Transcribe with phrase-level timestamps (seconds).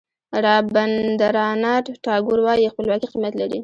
[0.45, 3.59] رابندراناټ ټاګور وایي خپلواکي قیمت لري.